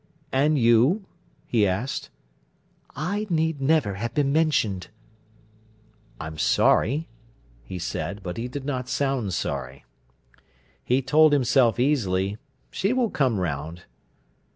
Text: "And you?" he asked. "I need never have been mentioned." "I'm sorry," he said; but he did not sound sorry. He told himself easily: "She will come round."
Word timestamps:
"And 0.31 0.57
you?" 0.57 1.05
he 1.45 1.67
asked. 1.67 2.09
"I 2.95 3.27
need 3.29 3.61
never 3.61 3.93
have 3.93 4.15
been 4.15 4.33
mentioned." 4.33 4.87
"I'm 6.19 6.39
sorry," 6.39 7.07
he 7.63 7.77
said; 7.77 8.23
but 8.23 8.37
he 8.37 8.47
did 8.47 8.65
not 8.65 8.89
sound 8.89 9.35
sorry. 9.35 9.85
He 10.83 11.03
told 11.03 11.33
himself 11.33 11.79
easily: 11.79 12.39
"She 12.71 12.93
will 12.93 13.11
come 13.11 13.39
round." 13.39 13.83